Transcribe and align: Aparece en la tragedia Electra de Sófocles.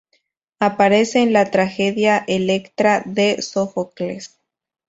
Aparece 0.57 1.19
en 1.21 1.31
la 1.31 1.51
tragedia 1.51 2.25
Electra 2.25 3.03
de 3.05 3.39
Sófocles. 3.43 4.35